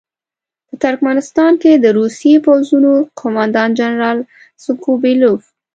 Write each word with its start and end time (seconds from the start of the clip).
د 0.69 0.71
ترکمنستان 0.83 1.53
کې 1.61 1.71
د 1.77 1.85
روسي 1.97 2.33
پوځونو 2.45 2.91
قوماندان 3.19 3.69
جنرال 3.79 4.17
سکو 4.63 4.91
بیلوف. 5.03 5.43